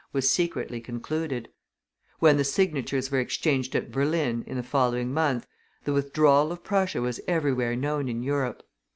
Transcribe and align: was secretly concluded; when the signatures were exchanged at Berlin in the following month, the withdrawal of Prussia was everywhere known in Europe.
was 0.13 0.27
secretly 0.27 0.81
concluded; 0.81 1.47
when 2.17 2.35
the 2.35 2.43
signatures 2.43 3.11
were 3.11 3.19
exchanged 3.19 3.75
at 3.75 3.91
Berlin 3.91 4.43
in 4.47 4.57
the 4.57 4.63
following 4.63 5.13
month, 5.13 5.45
the 5.83 5.93
withdrawal 5.93 6.51
of 6.51 6.63
Prussia 6.63 6.99
was 7.01 7.21
everywhere 7.27 7.75
known 7.75 8.09
in 8.09 8.23
Europe. 8.23 8.63